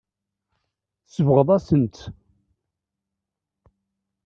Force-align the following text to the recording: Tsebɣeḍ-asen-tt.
Tsebɣeḍ-asen-tt. 1.07 1.97